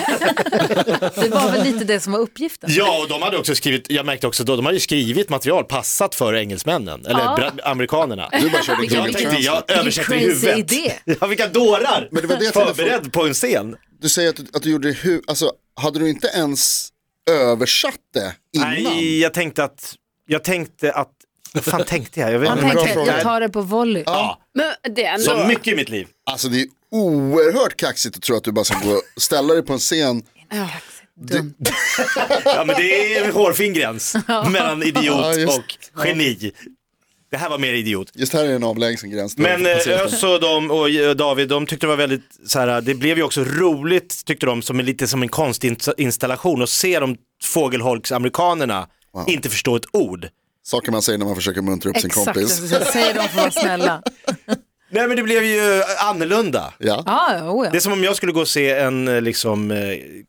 Det 1.14 1.28
var 1.28 1.50
väl 1.52 1.62
lite 1.64 1.84
det 1.84 2.00
som 2.00 2.12
var 2.12 2.20
uppgiften. 2.20 2.70
ja, 2.72 2.98
och 3.02 3.08
de 3.08 3.22
hade 3.22 3.38
också 3.38 3.54
skrivit, 3.54 3.86
jag 3.90 4.06
märkte 4.06 4.26
också 4.26 4.44
då, 4.44 4.56
de 4.56 4.64
hade 4.66 4.76
ju 4.76 4.80
skrivit 4.80 5.28
material 5.28 5.64
passat 5.64 6.14
för 6.14 6.34
engelsmännen, 6.34 7.06
eller 7.06 7.20
Ja. 7.20 7.50
amerikanerna. 7.64 8.28
Du 8.40 8.50
bara 8.50 8.62
körde 8.62 8.80
Vilken- 8.80 9.04
Jag 9.04 9.12
tänkte, 9.16 9.36
jag 9.36 9.62
översätter 9.70 10.14
i 10.14 10.18
huvudet. 10.18 10.58
idé. 10.58 10.92
Ja, 11.20 11.26
vilka 11.26 11.46
dårar! 11.46 12.08
Men 12.10 12.22
det 12.22 12.28
var 12.28 12.36
det 12.36 12.44
jag 12.44 12.54
Förberedd 12.54 13.12
på 13.12 13.26
en 13.26 13.34
scen. 13.34 13.76
Du 14.02 14.08
säger 14.08 14.28
att 14.30 14.36
du, 14.36 14.46
att 14.52 14.62
du 14.62 14.70
gjorde 14.70 14.88
det 14.88 14.94
hu- 14.98 15.20
alltså 15.26 15.52
hade 15.80 15.98
du 15.98 16.08
inte 16.10 16.26
ens 16.26 16.88
översatt 17.30 17.94
det 18.14 18.34
innan? 18.54 18.70
Nej, 18.70 19.20
jag 19.20 19.34
tänkte 19.34 19.64
att, 19.64 19.94
jag 20.26 20.44
tänkte 20.44 20.92
att, 20.92 21.10
vad 21.54 21.64
fan 21.64 21.84
tänkte 21.84 22.20
jag? 22.20 22.32
Jag 22.32 22.38
vet 22.38 22.48
Han 22.48 22.58
inte. 22.64 22.76
tänkte, 22.76 23.00
jag 23.00 23.22
tar 23.22 23.40
det 23.40 23.48
på 23.48 23.62
volley. 23.62 24.02
Ja, 24.06 24.40
Men 24.54 24.94
det 24.94 25.04
är 25.04 25.14
ändå... 25.14 25.24
så 25.24 25.44
mycket 25.46 25.66
i 25.66 25.76
mitt 25.76 25.88
liv. 25.88 26.08
Alltså 26.30 26.48
det 26.48 26.60
är 26.60 26.66
oerhört 26.90 27.76
kaxigt 27.76 28.16
att 28.16 28.22
tro 28.22 28.36
att 28.36 28.44
du 28.44 28.52
bara 28.52 28.64
ska 28.64 28.78
gå 28.78 28.94
och 29.16 29.22
ställa 29.22 29.54
dig 29.54 29.62
på 29.62 29.72
en 29.72 29.78
scen. 29.78 30.22
Dumt. 31.20 31.54
Ja 32.44 32.64
men 32.66 32.76
det 32.76 33.16
är 33.16 33.24
en 33.24 33.32
hårfin 33.32 33.72
gräns 33.74 34.14
mellan 34.28 34.80
Ja, 34.80 34.86
idiot 34.86 35.36
just- 35.36 35.58
och 35.94 36.04
geni. 36.06 36.52
Det 37.30 37.36
här 37.36 37.50
var 37.50 37.58
mer 37.58 37.72
idiot. 37.72 38.10
Just 38.14 38.32
här 38.32 38.44
är 38.44 38.54
en 38.54 38.64
avlägsen 38.64 39.10
gräns. 39.10 39.36
Men 39.36 39.66
eh, 39.66 39.72
Ös 39.72 40.22
och, 40.22 40.40
de, 40.40 40.70
och 40.70 40.90
eh, 40.90 41.10
David, 41.10 41.48
de 41.48 41.66
tyckte 41.66 41.86
det 41.86 41.88
var 41.88 41.96
väldigt, 41.96 42.22
så 42.46 42.58
här, 42.58 42.80
det 42.80 42.94
blev 42.94 43.16
ju 43.16 43.22
också 43.22 43.44
roligt 43.44 44.24
tyckte 44.26 44.46
de, 44.46 44.62
som 44.62 44.80
en, 44.80 44.86
lite 44.86 45.08
som 45.08 45.22
en 45.22 45.28
konstinstallation 45.28 46.62
att 46.62 46.68
se 46.70 47.00
de 47.00 47.16
fågelholksamerikanerna 47.42 48.88
inte 49.26 49.48
förstå 49.48 49.76
ett 49.76 49.84
ord. 49.92 50.28
Saker 50.62 50.92
man 50.92 51.02
säger 51.02 51.18
när 51.18 51.26
man 51.26 51.36
försöker 51.36 51.62
muntra 51.62 51.90
upp 51.90 51.96
sin 51.96 52.06
Exakt, 52.06 52.24
kompis. 52.24 52.72
jag 52.72 52.86
säger 52.86 53.14
de 53.14 53.28
får 53.28 53.40
vara 53.40 53.50
snälla. 53.50 54.02
Nej 54.92 55.08
men 55.08 55.16
det 55.16 55.22
blev 55.22 55.44
ju 55.44 55.82
annorlunda. 55.98 56.74
Ja. 56.78 57.02
Ja, 57.06 57.50
oh, 57.50 57.64
ja. 57.64 57.70
Det 57.70 57.78
är 57.78 57.80
som 57.80 57.92
om 57.92 58.04
jag 58.04 58.16
skulle 58.16 58.32
gå 58.32 58.40
och 58.40 58.48
se 58.48 58.70
en 58.70 59.08
eh, 59.08 59.20
liksom, 59.22 59.70
eh, 59.70 59.78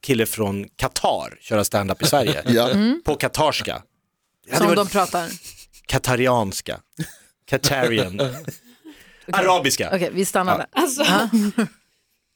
kille 0.01 0.25
från 0.25 0.65
Qatar 0.75 1.37
köra 1.41 1.63
stand-up 1.63 2.01
i 2.01 2.05
Sverige. 2.05 2.43
Ja. 2.51 2.69
På 3.05 3.15
katarska. 3.15 3.81
Det 4.45 4.51
hade 4.51 4.57
Som 4.57 4.67
varit 4.67 4.77
de 4.77 4.87
pratar. 4.87 5.27
Katarianska. 5.91 6.79
Qatarian. 7.49 8.21
Arabiska. 9.33 9.89
Okej, 9.93 10.09
vi 10.13 10.25
stannar 10.25 10.57
där. 10.57 10.67
Alltså, 10.71 11.03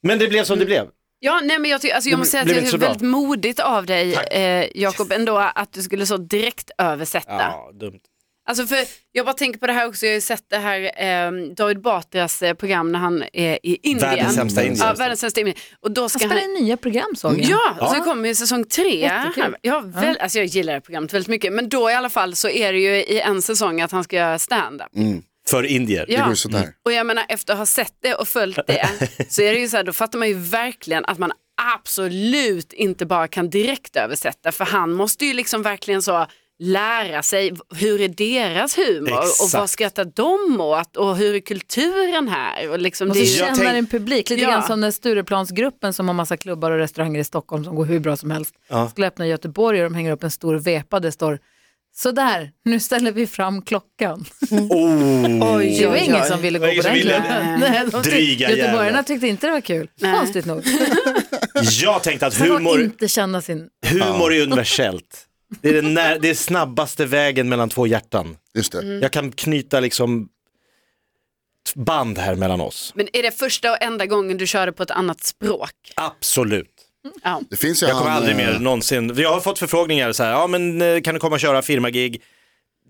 Men 0.02 0.18
det 0.18 0.28
blev 0.28 0.44
som 0.44 0.58
det 0.58 0.64
blev. 0.64 0.86
ja, 1.18 1.40
nej, 1.44 1.58
men 1.58 1.70
jag, 1.70 1.82
ty- 1.82 1.90
alltså, 1.90 2.10
jag 2.10 2.16
Det 2.16 2.18
måste 2.18 2.30
säga 2.30 2.40
att 2.40 2.46
blev 2.46 2.56
det 2.56 2.60
inte 2.60 2.70
så 2.70 2.76
är 2.76 2.78
bra. 2.78 2.88
väldigt 2.88 3.08
modigt 3.08 3.60
av 3.60 3.86
dig, 3.86 4.14
eh, 4.14 4.66
Jakob, 4.74 5.12
ändå 5.12 5.36
att 5.38 5.72
du 5.72 5.82
skulle 5.82 6.06
så 6.06 6.16
direkt 6.16 6.70
översätta. 6.78 7.32
Ja, 7.32 7.70
dumt. 7.80 8.00
Alltså 8.48 8.66
för 8.66 8.78
jag 9.12 9.26
bara 9.26 9.32
tänker 9.34 9.58
på 9.60 9.66
det 9.66 9.72
här 9.72 9.86
också, 9.88 10.06
jag 10.06 10.10
har 10.10 10.14
ju 10.14 10.20
sett 10.20 10.44
det 10.50 10.56
här 10.58 10.80
eh, 11.04 11.32
David 11.56 11.80
Batras 11.80 12.42
eh, 12.42 12.54
program 12.54 12.92
när 12.92 12.98
han 12.98 13.24
är 13.32 13.58
i 13.62 13.78
Indien. 13.82 13.98
Världens 14.10 14.34
sämsta 14.34 14.62
Indien. 14.64 14.86
Ja, 14.86 14.94
världens 14.98 15.20
sämsta 15.20 15.40
Indien. 15.40 15.56
Och 15.80 15.90
då 15.90 16.00
Han 16.00 16.08
ska 16.08 16.18
spelar 16.18 16.34
han... 16.34 16.56
in 16.56 16.64
nya 16.64 16.76
program 16.76 17.16
såg 17.16 17.40
jag. 17.40 17.60
Ja, 17.80 17.94
så 17.96 18.00
kommer 18.02 18.28
ju 18.28 18.34
säsong 18.34 18.64
tre. 18.64 18.96
Jättekul. 19.00 19.42
Han, 19.42 19.54
ja, 19.62 19.80
väl, 19.86 20.16
alltså 20.20 20.38
jag 20.38 20.46
gillar 20.46 20.74
det 20.74 20.80
programmet 20.80 21.12
väldigt 21.12 21.28
mycket, 21.28 21.52
men 21.52 21.68
då 21.68 21.90
i 21.90 21.94
alla 21.94 22.10
fall 22.10 22.34
så 22.34 22.48
är 22.48 22.72
det 22.72 22.78
ju 22.78 22.96
i 22.96 23.20
en 23.20 23.42
säsong 23.42 23.80
att 23.80 23.92
han 23.92 24.04
ska 24.04 24.16
göra 24.16 24.38
stand-up. 24.38 24.88
För 25.48 25.62
indier. 25.66 26.04
Det 26.08 26.16
går 26.16 26.24
Ja. 26.28 26.34
sådär. 26.34 26.68
Och 26.84 26.92
jag 26.92 27.06
menar 27.06 27.24
efter 27.28 27.52
att 27.52 27.58
ha 27.58 27.66
sett 27.66 27.94
det 28.02 28.14
och 28.14 28.28
följt 28.28 28.58
det 28.66 28.88
så 29.28 29.42
är 29.42 29.52
det 29.54 29.60
ju 29.60 29.68
så 29.68 29.76
här, 29.76 29.84
då 29.84 29.92
fattar 29.92 30.18
man 30.18 30.28
ju 30.28 30.34
verkligen 30.34 31.04
att 31.04 31.18
man 31.18 31.32
absolut 31.74 32.72
inte 32.72 33.06
bara 33.06 33.28
kan 33.28 33.50
direkt 33.50 33.96
översätta 33.96 34.52
för 34.52 34.64
han 34.64 34.92
måste 34.92 35.26
ju 35.26 35.32
liksom 35.34 35.62
verkligen 35.62 36.02
så 36.02 36.26
lära 36.58 37.22
sig 37.22 37.52
hur 37.74 38.00
är 38.00 38.08
deras 38.08 38.78
humor 38.78 39.12
och 39.18 39.24
Exakt. 39.24 39.54
vad 39.54 39.70
skrattar 39.70 40.04
de 40.14 40.60
åt 40.60 40.96
och 40.96 41.16
hur 41.16 41.34
är 41.34 41.40
kulturen 41.40 42.28
här 42.28 42.70
och 42.70 42.78
liksom 42.78 43.10
Och 43.10 43.16
det 43.16 43.26
så 43.26 43.32
ju... 43.32 43.38
Jag 43.38 43.56
känner 43.56 43.70
tänk- 43.70 43.78
en 43.78 43.86
publik, 43.86 44.30
lite 44.30 44.42
Ja. 44.42 44.50
grann 44.50 44.62
som 44.62 44.80
den 44.80 44.92
Stureplansgruppen 44.92 45.92
som 45.92 46.08
har 46.08 46.14
massa 46.14 46.36
klubbar 46.36 46.70
och 46.70 46.78
restauranger 46.78 47.20
i 47.20 47.24
Stockholm 47.24 47.64
som 47.64 47.76
går 47.76 47.84
hur 47.84 47.98
bra 48.00 48.16
som 48.16 48.30
helst. 48.30 48.54
Ja. 48.68 48.88
Skulle 48.90 49.06
öppna 49.06 49.26
i 49.26 49.28
Göteborg 49.30 49.78
och 49.84 49.90
de 49.90 49.94
hänger 49.94 50.12
upp 50.12 50.24
en 50.24 50.30
stor 50.30 50.54
vepa 50.54 51.00
där 51.00 51.08
det 51.08 51.12
står 51.12 51.38
Sådär, 51.98 52.50
nu 52.64 52.80
ställer 52.80 53.12
vi 53.12 53.26
fram 53.26 53.62
klockan. 53.62 54.24
Oh. 54.50 55.56
Oj, 55.56 55.76
Det 55.80 55.86
var 55.86 55.96
ingen 55.96 56.24
som 56.26 56.40
ville 56.42 56.58
gå 56.58 56.66
på 56.66 56.82
den 56.82 57.00
klubben. 57.00 58.02
Dryga 58.02 58.50
Göteborgarna 58.50 59.02
tyckte 59.02 59.26
inte 59.26 59.46
det 59.46 59.52
var 59.52 59.60
kul. 59.60 59.88
Nej. 60.00 60.14
Konstigt 60.18 60.46
nog. 60.46 60.62
Jag 61.82 62.02
tänkte 62.02 62.26
att 62.26 62.34
humor, 62.34 62.82
inte 62.82 63.08
känna 63.08 63.42
sin... 63.42 63.68
humor 63.86 64.32
är 64.34 64.42
universellt. 64.42 65.22
Det 65.60 65.68
är 65.68 65.74
den 65.74 65.94
när, 65.94 66.18
det 66.18 66.30
är 66.30 66.34
snabbaste 66.34 67.06
vägen 67.06 67.48
mellan 67.48 67.68
två 67.68 67.86
hjärtan. 67.86 68.36
Just 68.54 68.72
det. 68.72 68.82
Mm. 68.82 69.02
Jag 69.02 69.10
kan 69.10 69.32
knyta 69.32 69.80
liksom 69.80 70.28
band 71.74 72.18
här 72.18 72.34
mellan 72.34 72.60
oss. 72.60 72.92
Men 72.94 73.08
är 73.12 73.22
det 73.22 73.38
första 73.38 73.70
och 73.70 73.82
enda 73.82 74.06
gången 74.06 74.36
du 74.36 74.46
körde 74.46 74.72
på 74.72 74.82
ett 74.82 74.90
annat 74.90 75.24
språk? 75.24 75.70
Absolut. 75.94 76.72
Ja. 77.22 77.40
Det 77.50 77.56
finns 77.56 77.82
ju 77.82 77.86
Jag 77.86 77.96
kommer 77.96 78.10
han, 78.10 78.22
aldrig 78.22 78.40
eh, 78.40 78.52
mer 78.52 78.58
någonsin, 78.58 79.14
jag 79.16 79.32
har 79.32 79.40
fått 79.40 79.58
förfrågningar 79.58 80.12
så 80.12 80.22
här, 80.22 80.30
ja 80.30 80.46
men 80.46 80.82
eh, 80.82 81.00
kan 81.00 81.14
du 81.14 81.20
komma 81.20 81.34
och 81.34 81.40
köra 81.40 81.62
firmagig? 81.62 82.22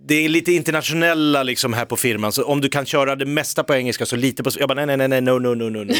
Det 0.08 0.14
är 0.14 0.28
lite 0.28 0.52
internationella 0.52 1.42
liksom 1.42 1.72
här 1.72 1.84
på 1.84 1.96
firman, 1.96 2.32
så 2.32 2.44
om 2.44 2.60
du 2.60 2.68
kan 2.68 2.86
köra 2.86 3.16
det 3.16 3.26
mesta 3.26 3.64
på 3.64 3.74
engelska 3.74 4.06
så 4.06 4.16
lite 4.16 4.42
på, 4.42 4.50
jag 4.58 4.68
bara 4.68 4.74
nej 4.74 4.96
nej 4.96 4.96
nej 4.96 5.08
nej 5.08 5.20
no 5.20 5.38
no 5.38 5.54
no 5.54 5.54
no 5.54 5.70
no. 5.70 5.84
no. 5.84 5.92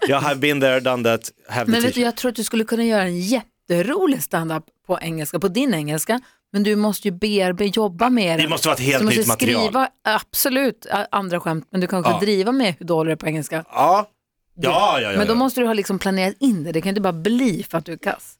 Jag 0.08 0.20
have 0.20 0.34
been 0.34 0.60
there, 0.60 0.80
done 0.80 1.04
that, 1.04 1.30
have 1.48 1.64
the 1.64 1.70
Men 1.70 1.80
vet 1.80 1.82
du, 1.82 1.88
t-shirt. 1.88 2.04
jag 2.04 2.16
tror 2.16 2.28
att 2.28 2.36
du 2.36 2.44
skulle 2.44 2.64
kunna 2.64 2.84
göra 2.84 3.02
en 3.02 3.20
jätterolig 3.68 4.22
standup 4.22 4.64
på 4.86 4.98
engelska, 5.00 5.38
på 5.40 5.48
din 5.48 5.74
engelska. 5.74 6.20
Men 6.52 6.62
du 6.62 6.76
måste 6.76 7.08
ju 7.08 7.12
bearbeta, 7.14 7.64
jobba 7.76 8.10
med 8.10 8.38
Det 8.38 8.42
den. 8.42 8.50
måste 8.50 8.68
vara 8.68 8.74
ett 8.74 8.80
helt 8.82 8.94
Så 8.94 8.98
du 9.00 9.04
måste 9.04 9.20
nytt 9.20 9.28
material. 9.28 9.62
Skriva, 9.64 9.88
absolut, 10.04 10.86
andra 11.10 11.40
skämt, 11.40 11.66
men 11.70 11.80
du 11.80 11.86
kan 11.86 11.98
också 11.98 12.10
Ja. 12.12 12.18
driva 12.20 12.52
med 12.52 12.74
hur 12.78 12.86
dålig 12.86 13.08
du 13.08 13.12
är 13.12 13.16
på 13.16 13.26
engelska. 13.26 13.64
Ja, 13.70 14.08
ja, 14.54 15.00
ja, 15.00 15.12
ja. 15.12 15.18
men 15.18 15.26
då 15.26 15.32
ja. 15.32 15.36
måste 15.38 15.60
du 15.60 15.66
ha 15.66 15.74
liksom 15.74 15.98
planerat 15.98 16.34
in 16.40 16.64
det, 16.64 16.72
det 16.72 16.80
kan 16.80 16.88
inte 16.88 17.00
bara 17.00 17.12
bli 17.12 17.66
för 17.70 17.78
att 17.78 17.84
du 17.84 17.92
är 17.92 17.96
kass. 17.96 18.34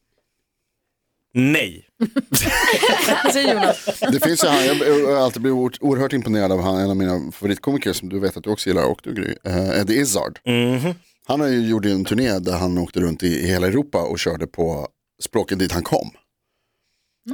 Nej. 1.35 1.85
Det 4.12 4.20
finns 4.25 4.44
ju 4.44 4.49
han, 4.49 4.64
jag 4.66 5.06
har 5.16 5.25
alltid 5.25 5.42
blivit 5.42 5.56
oer- 5.58 5.78
oerhört 5.80 6.12
imponerad 6.12 6.52
av 6.52 6.61
han, 6.62 6.78
en 6.80 6.90
av 6.90 6.97
mina 6.97 7.32
favoritkomiker 7.32 7.92
som 7.92 8.08
du 8.08 8.18
vet 8.18 8.37
att 8.37 8.44
du 8.44 8.50
också 8.50 8.68
gillar 8.68 8.85
och 8.90 9.00
du 9.02 9.14
Gry, 9.14 9.35
eh, 9.44 9.80
Eddie 9.80 9.94
Izzard. 10.00 10.38
Mhm. 10.47 10.94
Han 11.26 11.40
har 11.40 11.49
ju 11.49 11.68
gjort 11.68 11.85
en 11.85 12.04
turné 12.04 12.38
där 12.38 12.56
han 12.58 12.78
åkte 12.78 13.00
runt 13.00 13.23
i, 13.23 13.26
i 13.26 13.47
hela 13.47 13.66
Europa 13.66 14.02
och 14.02 14.18
körde 14.18 14.47
på 14.47 14.88
språken 15.22 15.58
dit 15.58 15.72
han 15.72 15.82
kom. 15.82 16.10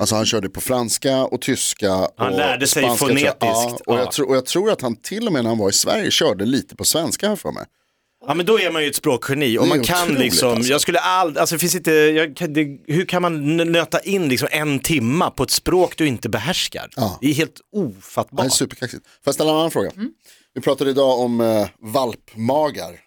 Alltså 0.01 0.15
han 0.15 0.27
körde 0.27 0.49
på 0.49 0.61
franska 0.61 1.25
och 1.25 1.41
tyska 1.41 1.95
och 1.95 2.09
Han 2.17 2.33
lärde 2.33 2.67
sig 2.67 2.83
spanska, 2.83 3.07
tror 3.07 3.19
jag. 3.19 3.21
fonetiskt. 3.39 3.41
Ja, 3.41 3.79
och, 3.87 3.95
Ja. 3.95 3.99
jag 3.99 4.13
tror, 4.13 4.29
och 4.29 4.37
jag 4.37 4.47
tror 4.47 4.71
att 4.71 4.81
han 4.83 4.97
till 4.97 5.27
och 5.27 5.33
med 5.33 5.43
när 5.45 5.51
han 5.51 5.59
var 5.59 5.71
i 5.71 5.73
Sverige 5.73 6.11
körde 6.11 6.45
lite 6.47 6.77
på 6.77 6.85
svenska 6.85 7.29
här 7.29 7.37
för 7.37 7.53
mig. 7.53 7.65
Ja 8.27 8.35
men 8.35 8.47
då 8.47 8.61
är 8.61 8.71
man 8.71 8.83
ju 8.83 8.89
ett 8.89 8.97
språkgeni 8.97 9.59
och 9.59 9.63
Det 9.67 9.69
är 9.73 9.77
man 9.77 9.85
kan 9.85 10.15
liksom, 10.15 10.49
alltså. 10.49 10.73
jag 10.73 10.81
skulle 10.81 10.99
aldrig, 10.99 11.39
alltså 11.41 11.55
det 11.55 11.59
finns 11.59 11.75
inte, 11.75 11.91
jag, 11.93 12.35
det, 12.55 12.79
hur 12.87 13.05
kan 13.07 13.23
man 13.23 13.57
nöta 13.57 14.01
in 14.01 14.29
liksom 14.29 14.49
en 14.51 14.79
timma 14.79 15.31
på 15.31 15.43
ett 15.43 15.51
språk 15.51 15.97
du 15.97 16.07
inte 16.07 16.29
behärskar? 16.29 16.89
Ja. 16.97 17.19
Det 17.21 17.27
är 17.31 17.33
helt 17.35 17.61
Han 17.73 17.83
är 17.83 17.89
ofattbart. 17.89 18.53
superkaxigt. 18.53 19.07
Får 19.07 19.13
jag 19.25 19.35
ställa 19.35 19.51
en 19.51 19.57
annan 19.57 19.71
fråga? 19.71 19.91
Mm. 19.91 20.11
Vi 20.55 20.61
pratade 20.61 20.91
idag 20.91 21.19
om 21.21 21.41
eh, 21.41 21.69
valpmagar. 21.81 23.01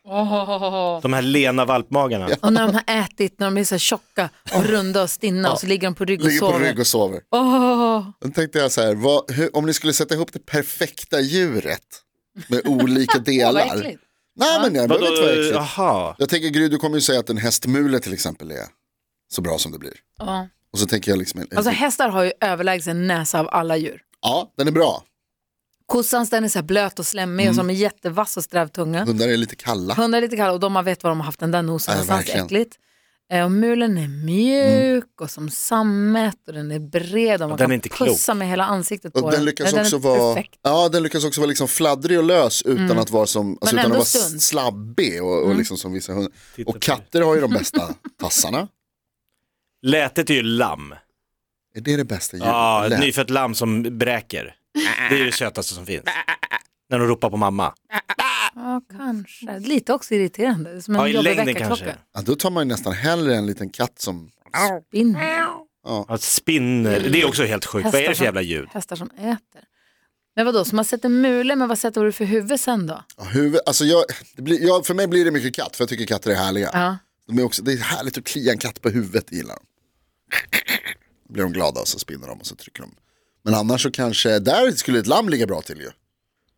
De 1.02 1.14
här 1.14 1.22
lena 1.22 1.66
valpmagarna. 1.66 2.30
Och 2.42 2.54
när 2.54 2.68
de 2.68 2.74
har 2.74 2.84
ätit, 3.04 3.40
när 3.40 3.48
de 3.48 3.58
är 3.58 3.64
så 3.64 3.74
här 3.76 3.80
tjocka 3.80 4.30
och 4.56 4.64
runda 4.66 5.04
och 5.04 5.10
stinna 5.10 5.52
och 5.52 5.60
så 5.60 5.68
ligger 5.68 5.88
de 5.88 5.96
på 5.96 6.06
rygg 6.06 6.22
och 6.22 6.28
Ligger 6.28 6.40
på 6.40 6.46
sover. 6.52 6.60
rygg 6.66 6.80
och 6.80 6.88
sover. 6.88 7.22
Åh, 7.32 8.08
Då 8.22 8.30
tänkte 8.30 8.60
jag 8.60 8.72
så 8.72 8.82
här, 8.82 8.96
vad, 8.96 9.32
hur, 9.32 9.56
om 9.58 9.66
ni 9.66 9.74
skulle 9.74 9.94
sätta 9.94 10.16
ihop 10.16 10.34
det 10.34 10.46
perfekta 10.46 11.20
djuret 11.22 11.82
med 12.48 12.68
olika 12.68 13.14
vad 13.18 13.26
delar. 13.26 13.66
äckligt. 13.78 14.02
Nej 14.36 14.60
men 14.62 14.76
jag 14.76 14.90
behöver 14.90 15.08
inte 15.10 15.22
vara 15.22 15.32
äckligt. 15.32 15.56
jaha. 15.78 16.16
Jag 16.18 16.30
tänker 16.30 16.50
Gry, 16.50 16.68
du 16.68 16.78
kommer 16.78 16.96
ju 16.96 17.02
säga 17.02 17.20
att 17.20 17.30
en 17.30 17.38
hästmule 17.38 18.00
till 18.00 18.14
exempel 18.14 18.52
är 18.52 18.66
så 19.34 19.42
bra 19.42 19.58
som 19.58 19.72
det 19.72 19.80
blir. 19.80 19.94
Ja. 20.20 20.48
Och 20.74 20.80
så 20.80 20.86
tänker 20.88 21.12
jag 21.12 21.18
liksom, 21.20 21.40
en, 21.42 21.48
Alltså 21.58 21.72
hästar 21.72 22.10
har 22.10 22.24
ju 22.24 22.32
överlägset 22.42 22.96
näsa 22.96 23.40
av 23.40 23.50
alla 23.52 23.78
djur. 23.78 24.02
ja 24.22 24.54
den 24.58 24.68
är 24.68 24.72
bra. 24.72 25.04
Kossans 25.88 26.30
den 26.30 26.44
är 26.44 26.48
så 26.50 26.60
här 26.60 26.64
blöt 26.64 27.00
och 27.00 27.06
slemmig 27.06 27.44
Mm. 27.44 27.52
och 27.52 27.56
som 27.56 27.70
är 27.70 27.74
jättevass 27.74 28.38
och 28.38 28.44
sträv 28.44 28.68
tunga. 28.68 29.06
Hundar 29.06 29.28
är 29.28 29.38
lite 29.38 29.56
kalla. 29.56 29.94
Hundar 29.94 30.18
är 30.18 30.22
lite 30.22 30.36
kalla 30.38 30.52
och 30.54 30.60
de 30.60 30.76
har 30.76 30.84
vet 30.84 31.04
var 31.04 31.12
de 31.12 31.20
har 31.20 31.26
haft 31.26 31.40
den 31.40 31.52
där 31.52 31.62
nosen 31.62 31.98
Ja, 31.98 32.04
någonstans. 32.04 32.44
Äckligt. 32.46 32.76
Eh, 33.34 33.44
Och 33.46 33.52
mulen 33.52 33.98
är 33.98 34.08
mjuk 34.08 35.22
och 35.22 35.32
som 35.32 35.50
sammet 35.50 36.48
och 36.48 36.54
den 36.54 36.72
är 36.72 36.80
bred 36.80 37.42
och 37.42 37.50
man 37.50 37.58
den 37.58 37.66
kan 37.66 37.72
är 37.72 37.76
inte 37.76 37.90
klok. 37.90 38.10
pussa 38.10 38.34
med 38.34 38.48
hela 38.50 38.66
ansiktet 38.66 39.14
på 39.14 39.20
Och 39.20 39.32
den 39.32 39.46
lyckas 39.46 39.74
Nej, 39.74 39.82
också 39.82 39.96
är 39.96 40.00
vara, 40.00 40.34
perfekt. 40.36 40.60
ja, 40.62 40.90
den 40.90 41.04
lyckas 41.04 41.26
också 41.26 41.42
vara 41.42 41.48
liksom 41.50 41.68
fladdrig 41.68 42.18
och 42.18 42.24
lös 42.24 42.62
utan 42.62 43.00
att 43.00 43.10
vara 43.10 43.26
som, 43.28 43.58
alltså, 43.62 43.76
utan 43.76 43.92
att 43.92 43.98
vara 43.98 44.40
slabbig 44.40 45.24
och, 45.24 45.44
och 45.44 45.56
liksom 45.56 45.78
som 45.78 45.94
vissa 45.94 46.14
hundar. 46.14 46.32
Och 46.66 46.82
katter 46.82 47.22
har 47.22 47.36
ju 47.36 47.42
de 47.42 47.52
bästa 47.54 47.94
tassarna. 48.22 48.68
Lätet 49.82 50.30
är 50.30 50.34
ju 50.34 50.44
lamm. 50.44 50.92
Är 51.76 51.82
det 51.82 51.98
det 51.98 52.06
bästa 52.06 52.38
djuret? 52.38 52.50
Ja, 52.50 52.88
nyfött 53.00 53.30
lamm 53.30 53.56
som 53.56 53.98
bräker. 53.98 54.56
Det 55.10 55.20
är 55.22 55.26
det 55.26 55.32
sötaste 55.32 55.74
som 55.74 55.86
finns. 55.86 56.04
När 56.90 57.00
de 57.00 57.08
ropar 57.08 57.30
på 57.30 57.38
mamma. 57.38 57.74
Ja, 58.56 58.82
kanske. 58.98 59.60
Lite 59.60 59.94
också 59.94 60.14
irriterande. 60.16 60.82
Som 60.82 60.96
en 60.96 61.02
Ja, 61.02 61.08
i 61.08 61.12
jobbig 61.12 61.24
längden 61.24 61.46
väckarklocka. 61.46 61.84
kanske. 61.86 62.02
Ja, 62.14 62.22
då 62.22 62.36
tar 62.36 62.50
man 62.50 62.64
ju 62.68 62.74
nästan 62.74 62.94
hellre 62.94 63.36
en 63.36 63.46
liten 63.46 63.70
katt 63.70 64.00
som, 64.02 64.30
Spinn. 64.88 65.18
Ja, 65.84 66.18
spinner, 66.20 67.00
det 67.00 67.22
är 67.22 67.28
också 67.28 67.44
helt 67.44 67.66
sjukt. 67.66 67.86
Vad 67.86 67.96
är 67.96 68.10
det 68.10 68.16
för 68.16 68.26
jävla 68.26 68.42
ljud? 68.42 68.68
Hästar 68.72 68.96
som 68.96 69.10
äter. 69.18 69.64
Men 70.36 70.46
vadå, 70.46 70.66
så 70.66 70.76
man 70.76 70.86
sätter 70.86 71.10
mule, 71.10 71.56
men 71.56 71.68
vad 71.70 71.80
sätter 71.80 72.04
du 72.04 72.12
för 72.12 72.26
huvud 72.26 72.60
sen 72.60 72.88
då? 72.88 73.04
ja, 73.18 73.24
huvud, 73.24 73.60
alltså 73.66 73.86
jag, 73.86 74.04
det 74.36 74.42
blir, 74.42 74.64
jag, 74.68 74.86
för 74.86 74.94
mig 74.94 75.08
blir 75.08 75.26
det 75.26 75.32
mycket 75.32 75.56
katt 75.56 75.76
för 75.76 75.82
jag 75.84 75.90
tycker 75.90 76.06
katter 76.06 76.32
är 76.32 76.36
härliga. 76.36 76.70
Ja. 76.74 76.98
De 77.28 77.40
är 77.40 77.44
också, 77.44 77.64
det 77.64 77.74
är 77.74 77.78
härligt 77.78 78.18
att 78.18 78.24
klia 78.24 78.52
en 78.52 78.58
katt 78.58 78.82
på 78.82 78.90
huvudet, 78.90 79.28
det 79.28 79.36
gillar 79.36 79.56
de. 79.56 79.66
Då 81.28 81.34
blir 81.34 81.44
de 81.44 81.52
glada 81.54 81.82
och 81.82 81.88
så 81.88 82.00
spinner 82.00 82.28
de 82.28 82.40
och 82.40 82.46
så 82.48 82.56
trycker 82.56 82.82
de. 82.82 82.96
Men 83.48 83.56
annars 83.56 83.84
så 83.84 83.92
kanske, 83.92 84.40
där 84.40 84.72
skulle 84.72 85.00
ett 85.00 85.08
lamm 85.08 85.30
ligga 85.30 85.48
bra 85.48 85.62
till 85.62 85.78
ju. 85.80 85.90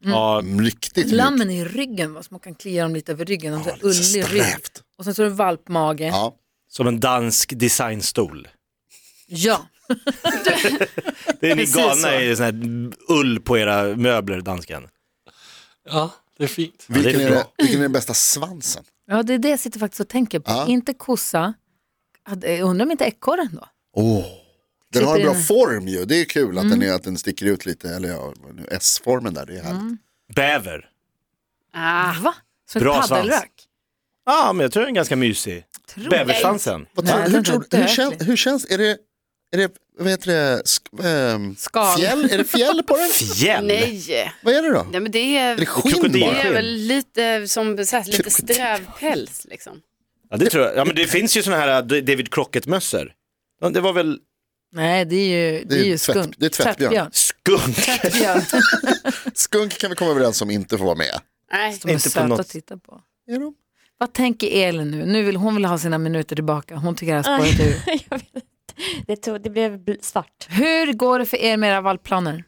Ja, 0.03 0.41
Riktigt 0.59 0.95
mjukt. 1.05 1.11
Lammen 1.17 1.49
i 1.49 1.65
ryggen, 1.65 2.13
va, 2.13 2.23
så 2.23 2.27
man 2.31 2.39
kan 2.39 2.55
klia 2.55 2.83
dem 2.83 2.93
lite 2.93 3.11
över 3.11 3.25
ryggen. 3.25 3.53
De 3.53 3.61
Ja, 3.65 3.65
ja, 3.69 3.73
lite 3.75 3.87
ullig 3.87 4.33
rygg. 4.33 4.43
strävt. 4.43 4.83
Och 4.97 5.03
sen 5.05 5.15
så 5.15 5.21
är 5.23 5.25
det 5.25 5.31
valpmage. 5.33 6.01
Ja. 6.01 6.07
Ja, 6.07 6.35
som 6.69 6.87
en 6.87 6.99
dansk 6.99 7.53
designstol. 7.55 8.47
ja. 9.27 9.67
Det 11.39 11.51
är 11.51 11.55
ni 11.55 11.61
Precis 11.61 11.75
galna 11.75 12.21
i 12.21 12.35
sån 12.35 12.45
här 12.45 12.53
ull 13.13 13.39
på 13.39 13.57
era 13.57 13.95
möbler, 13.95 14.41
dansken. 14.41 14.87
Ja, 15.89 16.11
det 16.37 16.43
är 16.43 16.47
fint. 16.47 16.85
vilken, 16.87 17.13
det 17.13 17.23
är 17.23 17.27
är 17.27 17.31
bra. 17.31 17.39
det, 17.57 17.63
vilken 17.63 17.79
är 17.79 17.83
den 17.83 17.91
bästa 17.91 18.13
svansen? 18.13 18.83
det 19.23 19.33
är 19.33 19.37
det 19.37 19.49
jag 19.49 19.59
sitter 19.59 19.79
faktiskt 19.79 19.99
och 20.01 20.07
tänker 20.07 20.39
på. 20.39 20.51
Ja. 20.51 20.67
Inte 20.67 20.93
kossa. 20.93 21.53
Hade- 22.23 22.55
Jag 22.57 22.69
undrar 22.69 22.85
om 22.85 22.91
inte 22.91 23.03
ekorren 23.05 23.49
då? 23.61 23.67
Åh, 23.95 24.25
Den 24.93 25.05
har 25.05 25.17
en 25.17 25.23
bra 25.23 25.35
form 25.35 25.87
ju, 25.87 26.05
det 26.05 26.21
är 26.21 26.25
kul 26.25 26.57
att, 26.57 26.69
den, 26.69 26.81
är, 26.83 26.93
att 26.93 27.03
den 27.03 27.17
sticker 27.17 27.45
ut 27.45 27.65
lite, 27.65 27.89
eller 27.89 28.09
ja, 28.09 28.33
S-formen 28.71 29.33
där, 29.33 29.45
det 29.45 29.57
är 29.57 29.63
härligt. 29.63 29.99
Bäver. 30.35 30.89
Ah, 31.73 32.13
Va? 32.21 32.35
Som 32.71 32.81
Bra 32.81 33.03
ett 33.03 33.09
paddelrök? 33.09 33.51
Ja, 34.25 34.53
men 34.53 34.63
jag 34.63 34.71
tror 34.71 34.83
den 34.83 34.91
är 34.91 34.95
ganska 34.95 35.15
mysig. 35.15 35.65
Bäversvansen. 36.09 36.85
Hur, 36.95 37.43
tror, 37.43 37.77
hur, 37.77 37.87
känns, 37.87 38.13
hur 38.19 38.35
känns, 38.35 38.65
är 38.71 38.77
det, 38.77 38.97
är 39.51 39.57
det 39.57 39.71
vad 39.99 40.09
heter 40.09 40.31
det, 40.31 40.61
sk, 40.65 40.83
ehm, 41.03 41.55
Skal. 41.55 41.97
fjäll, 41.97 42.31
är 42.31 42.37
det 42.37 42.43
fjäll 42.43 42.83
på 42.83 42.97
den? 42.97 43.09
Fjäll. 43.09 43.67
nej. 43.67 44.33
Vad 44.43 44.53
är 44.53 44.61
det 44.61 44.69
då? 44.73 44.87
nej, 44.91 45.01
men 45.01 45.11
det 45.11 45.37
är, 45.37 45.51
Är 45.51 45.57
det 45.57 45.65
skinn 45.65 46.11
det 46.11 46.23
är 46.23 46.53
väl 46.53 46.65
lite 46.65 47.47
som 47.47 47.85
så 47.85 47.95
här, 47.95 48.03
lite 48.03 48.17
Krokodil. 48.17 48.55
sträv 48.55 48.79
päls 48.99 49.45
liksom. 49.49 49.81
Ja, 50.29 50.37
det 50.37 50.49
tror 50.49 50.63
jag. 50.65 50.75
Ja, 50.75 50.85
men 50.85 50.95
det 50.95 51.05
finns 51.05 51.37
ju 51.37 51.43
såna 51.43 51.57
här 51.57 51.67
äh, 51.67 52.01
David 52.01 52.33
Crockett-mössor. 52.33 53.13
Det 53.71 53.79
var 53.79 53.93
väl 53.93 54.19
Nej, 54.71 55.05
det 55.05 55.15
är 55.15 55.51
ju, 55.53 55.63
det 55.63 55.75
är 55.75 55.83
ju 55.83 55.93
tvätt- 55.97 56.01
skunk. 56.01 56.35
det 56.37 56.45
är 56.45 56.49
tvättbjörn. 56.49 57.09
skunk. 57.13 57.75
Tvättbjörn. 57.75 58.41
Skunk 59.33 59.77
kan 59.77 59.89
vi 59.89 59.95
komma 59.95 60.11
överens 60.11 60.41
om 60.41 60.49
inte 60.51 60.77
får 60.77 60.85
vara 60.85 60.95
med. 60.95 61.19
Nej. 61.51 61.77
De 61.83 61.89
är 61.89 61.93
Inte 61.93 62.09
på 62.19 62.27
något- 62.27 62.39
att 62.39 62.49
titta 62.49 62.77
på. 62.77 63.01
Är 63.27 63.39
de? 63.39 63.53
Vad 63.97 64.13
tänker 64.13 64.47
Elin 64.67 64.91
nu? 64.91 65.05
Nu 65.05 65.23
vill 65.23 65.35
hon 65.35 65.55
vill 65.55 65.65
ha 65.65 65.77
sina 65.77 65.97
minuter 65.97 66.35
tillbaka. 66.35 66.75
Hon 66.75 66.95
tycker 66.95 67.15
det 67.15 67.21
här 67.29 67.37
spåret 67.47 67.67
ur. 67.67 68.29
Det, 69.07 69.15
tog, 69.15 69.41
det 69.41 69.49
blev 69.49 69.77
bl- 69.77 70.01
svart. 70.01 70.47
Hur 70.49 70.93
går 70.93 71.19
det 71.19 71.25
för 71.25 71.37
er 71.37 71.57
med 71.57 71.69
era 71.69 71.81
valpplaner? 71.81 72.43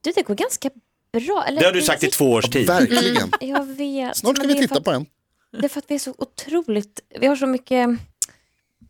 Du, 0.00 0.12
det 0.14 0.22
går 0.22 0.34
ganska 0.34 0.70
bra. 1.12 1.44
Eller, 1.48 1.60
Det 1.60 1.66
har 1.66 1.72
du 1.72 1.82
sagt 1.82 2.04
i 2.04 2.10
två 2.10 2.30
års 2.32 2.44
tid. 2.50 2.66
Verkligen. 2.66 3.30
Jag 3.40 3.66
vet. 3.66 4.16
Snart 4.16 4.36
ska 4.38 4.46
vi 4.46 4.54
titta 4.54 4.80
på 4.80 4.90
en. 4.90 5.06
Det 5.52 5.64
är 5.64 5.68
för 5.68 5.78
att 5.78 5.84
vi 5.90 5.94
är 5.94 5.98
så 5.98 6.14
otroligt, 6.18 7.00
vi 7.20 7.26
har 7.26 7.36
så 7.36 7.46
mycket 7.46 7.88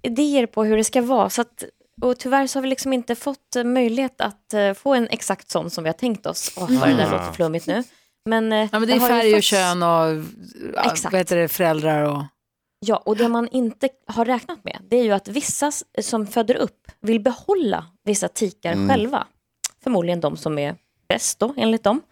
idéer 0.03 0.47
på 0.47 0.65
hur 0.65 0.77
det 0.77 0.85
ska 0.85 1.03
vara. 1.03 1.31
Så 1.31 1.41
att, 1.41 1.65
och 2.03 2.19
tyvärr 2.19 2.47
så 2.47 2.57
har 2.59 2.63
vi 2.63 2.69
liksom 2.69 2.93
inte 2.93 3.15
fått 3.15 3.57
eh, 3.57 3.65
möjlighet 3.65 4.21
att 4.21 4.55
eh, 4.55 4.73
få 4.75 4.95
en 4.95 5.09
exakt 5.11 5.51
sån 5.51 5.71
som 5.71 5.85
vi 5.85 5.89
har 5.89 5.95
tänkt 5.95 6.27
oss. 6.27 6.53
Åh, 6.57 6.71
vad 6.81 6.89
det 6.89 6.95
där 6.97 7.11
låter 7.11 7.33
flummigt 7.33 7.67
nu. 7.67 7.85
Men, 8.25 8.53
eh, 8.53 8.69
Ja, 8.73 8.79
men 8.79 8.89
det 8.89 8.95
är 8.95 9.01
färg 9.01 9.31
och 9.31 9.37
fått- 9.37 9.45
kön 9.45 9.83
och 9.83 10.25
Exakt. 10.85 11.13
vad 11.13 11.19
heter 11.21 11.37
det, 11.37 11.49
föräldrar 11.49 12.03
och... 12.03 12.23
Ja, 12.87 12.97
och 12.97 13.17
det 13.17 13.29
man 13.29 13.49
inte 13.49 13.89
har 14.07 14.25
räknat 14.25 14.65
med 14.65 14.79
det 14.91 14.97
är 14.97 15.03
ju 15.05 15.13
att 15.13 15.29
vissa 15.29 15.73
som 16.03 16.27
föder 16.27 16.55
upp 16.57 16.91
vill 17.01 17.21
behålla 17.21 17.85
vissa 18.05 18.29
tikar 18.29 18.73
Mm. 18.73 18.89
själva. 18.89 19.27
Förmodligen 19.83 20.21
de 20.21 20.37
som 20.37 20.59
är 20.59 20.77
bäst 21.09 21.39
då, 21.39 21.55
enligt 21.57 21.85
dem. 21.85 22.03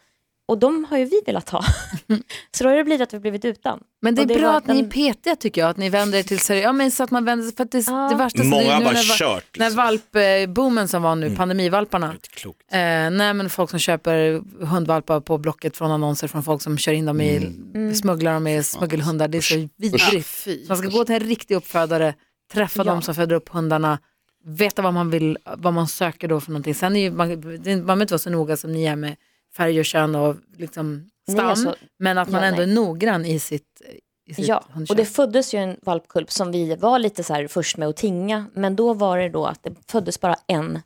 Och 0.49 0.59
de 0.59 0.85
har 0.91 0.99
ju 0.99 1.05
vi 1.05 1.21
velat 1.27 1.49
ha. 1.51 1.65
så 2.57 2.65
då 2.65 2.71
har 2.71 2.77
det 2.77 2.85
blivit 2.85 3.01
att 3.03 3.15
vi 3.15 3.19
blivit 3.21 3.45
utan. 3.45 3.81
Men 4.03 4.15
det 4.15 4.23
är 4.23 4.27
det 4.27 4.35
bra 4.35 4.57
att 4.57 4.67
ni 4.67 4.79
är 4.81 4.85
petiga 4.91 5.37
tycker 5.37 5.61
jag, 5.61 5.71
att 5.71 5.77
ni 5.77 5.89
vänder 5.89 6.19
er 6.19 6.23
till 6.23 6.39
seriöst. 6.39 6.65
Ja, 6.65 6.73
men 6.73 6.91
så 6.91 7.03
att 7.03 7.11
man 7.11 7.25
vänder 7.25 7.47
sig, 7.47 7.57
för 7.57 7.65
att 7.65 7.71
det, 7.71 7.85
Ja. 7.87 8.09
det 8.11 8.17
värsta 8.17 8.45
Många 8.45 8.63
det 8.63 8.69
är 8.69 8.73
har 8.73 8.79
nu 8.81 8.85
bara 8.85 8.95
när, 8.95 9.19
kört. 9.19 9.59
När 9.59 9.67
Liksom. 9.67 9.77
valpboomen 10.15 10.89
som 10.89 11.03
var 11.03 11.15
nu, 11.15 11.37
pandemivalparna. 11.37 12.13
Inte 12.13 12.29
klokt. 12.29 12.61
Eh, 12.73 12.79
nej 12.79 13.35
men 13.35 13.51
folk 13.51 13.71
som 13.71 13.79
köper 13.79 14.43
hundvalpar 14.65 15.21
på 15.21 15.39
Blocket 15.39 15.77
från 15.77 15.91
annonser 15.91 16.29
från 16.29 16.43
folk 16.43 16.63
som 16.63 16.79
kör 16.79 16.93
in 16.93 17.07
dem 17.07 17.21
i, 17.21 17.37
Mm. 17.37 17.95
smugglar 17.95 18.33
dem 18.35 18.43
med 18.43 18.67
smuggelhundar. 18.67 19.29
Det 19.29 19.39
är 19.39 19.43
så 19.43 19.69
vidrigt. 19.77 20.69
Man 20.69 20.77
ska 20.79 20.89
gå 20.89 21.05
till 21.05 21.15
en 21.15 21.21
riktig 21.21 21.55
uppfödare, 21.55 22.15
träffa 22.53 22.81
Ja. 22.81 22.85
de 22.85 23.03
som 23.03 23.15
föder 23.15 23.37
upp 23.37 23.49
hundarna, 23.49 23.99
veta 24.45 24.83
vad 24.83 24.95
man 24.95 25.11
vill, 25.11 25.39
vad 25.57 25.73
man 25.73 25.89
söker 25.89 26.29
då 26.29 26.41
för 26.41 26.51
någonting. 26.51 26.75
Sen 26.75 26.97
är 26.97 27.01
ju, 27.01 27.11
man, 27.11 27.29
man 27.29 27.41
behöver 27.41 28.03
inte 28.03 28.13
vara 28.15 28.19
så 28.19 28.31
noga 28.31 28.57
som 28.57 28.73
ni 28.73 28.85
är 28.85 28.97
med 28.97 29.17
färg 29.57 29.79
och 29.81 29.85
kön 29.85 30.15
och 30.15 30.37
liksom 30.57 31.11
Nej, 31.29 31.37
stam, 31.37 31.47
alltså, 31.47 31.75
men 31.99 32.19
att 32.19 32.29
man 32.31 32.41
ja, 32.43 32.47
ändå 32.49 32.63
är 32.63 32.67
nej. 32.67 32.75
noggrann 32.75 33.25
i 33.25 33.39
sitt, 33.39 33.83
i 34.31 34.35
sitt 34.35 34.49
Ja, 34.49 34.65
hundköp. 34.71 34.91
och 34.91 34.97
det 34.97 35.05
föddes 35.05 35.55
ju 35.55 35.59
en 35.59 35.77
valpkulp 35.83 36.31
som 36.31 36.53
vi 36.53 36.75
var 36.77 36.99
lite 36.99 37.25
så 37.25 37.35
här 37.35 37.47
först 37.47 37.77
med 37.77 37.89
att 37.89 37.97
tinga. 37.97 38.47
Men 38.55 38.77
då 38.77 38.95
var 38.95 39.19
det 39.19 39.29
då 39.29 39.47
att 39.47 39.63
det 39.63 39.75
föddes 39.89 40.21
bara 40.21 40.37
en 40.47 40.81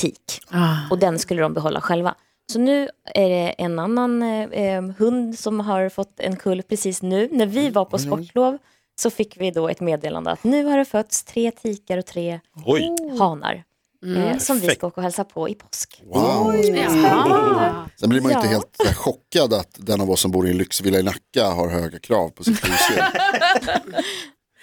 tik. 0.00 0.40
ah. 0.50 0.76
Och 0.90 0.98
den 0.98 1.18
skulle 1.18 1.42
de 1.42 1.54
behålla 1.54 1.80
själva. 1.80 2.14
Så 2.52 2.58
nu 2.58 2.88
är 3.04 3.28
det 3.28 3.48
en 3.58 3.78
annan 3.78 4.22
eh, 4.22 4.50
eh, 4.50 4.82
hund 4.98 5.38
som 5.38 5.60
har 5.60 5.88
fått 5.88 6.20
en 6.20 6.36
kulp 6.36 6.68
precis 6.68 7.02
nu. 7.02 7.28
När 7.32 7.46
vi 7.46 7.70
var 7.70 7.84
på 7.84 7.98
sportlov 7.98 8.58
så 9.00 9.10
fick 9.10 9.40
vi 9.40 9.50
då 9.50 9.68
ett 9.68 9.80
meddelande 9.80 10.30
att 10.30 10.44
nu 10.44 10.64
har 10.64 10.78
det 10.78 10.84
fötts 10.84 11.24
tre 11.24 11.50
tikar 11.50 11.98
och 11.98 12.06
tre 12.06 12.40
Oj. 12.66 12.96
hanar. 13.18 13.64
Eh, 14.06 14.38
som 14.38 14.58
vi 14.60 14.68
ska 14.68 14.86
åka 14.86 14.96
och 14.96 15.02
hälsa 15.02 15.24
på 15.24 15.48
i 15.48 15.54
påsk. 15.54 16.02
Wow. 16.04 16.54
Jaha. 16.66 17.88
Sen 18.00 18.08
blir 18.08 18.20
man 18.20 18.30
ju 18.32 18.36
inte 18.36 18.46
Ja. 18.48 18.52
helt 18.52 18.76
här, 18.86 18.94
chockad 18.94 19.52
att 19.54 19.70
den 19.76 20.00
av 20.00 20.10
oss 20.10 20.20
som 20.20 20.30
bor 20.30 20.46
i 20.46 20.50
en 20.50 20.56
lyxvilla 20.58 20.98
i 20.98 21.02
Nacka 21.02 21.44
har 21.50 21.68
höga 21.68 21.98
krav 21.98 22.28
på 22.28 22.44
sitt 22.44 22.64
husdjur. 22.64 23.04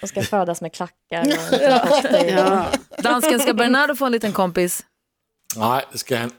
De 0.00 0.06
ska 0.06 0.22
födas 0.22 0.60
med 0.60 0.72
klackar 0.74 1.20
och. 1.20 2.26
Ja. 2.30 2.66
Dansken, 2.98 3.40
ska 3.40 3.54
Bernardo 3.54 3.94
få 3.94 4.06
en 4.06 4.12
liten 4.12 4.32
kompis? 4.32 4.80
Nej, 5.56 5.84
det 5.92 5.98
ska 5.98 6.16
han 6.18 6.30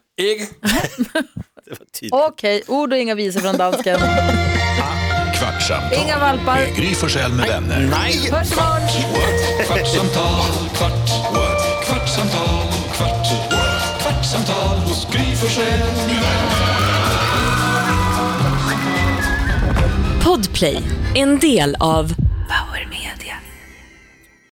tydligt. 1.93 2.13
Okej, 2.13 2.63
ord 2.67 2.93
och 2.93 2.99
inga 2.99 3.15
visor 3.15 3.39
från 3.39 3.57
dansken. 3.57 3.99
Kvartsamtal 5.39 5.93
Inga 6.05 6.19
valpar. 6.19 6.55
med 6.55 6.75
Gry 6.75 6.95
Forssell 6.95 7.31
med 7.33 7.47
vänner. 7.47 7.87
Nej. 7.91 8.13
Hörs 8.31 8.51
imorgon! 8.51 9.65
Kvartsamtal, 9.65 10.69
kvart, 10.75 11.09
Forssell 15.41 15.79
med. 16.07 16.23
Podplay, 20.23 20.83
en 21.15 21.39
del 21.39 21.75
av 21.79 22.13
Power 22.47 22.87
Media. 22.89 22.96